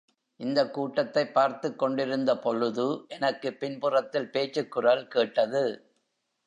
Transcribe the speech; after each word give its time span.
இந்தக் 0.39 0.73
கூட்டத்தைப் 0.73 1.33
பார்த்துக் 1.33 1.79
கொண்டிருந்தபொழுது 1.79 3.05
எனக்குப் 3.07 3.59
பின்புறத்தில் 3.59 4.31
பேச்சுக்குரல் 4.31 5.07
கேட்டது. 5.07 5.63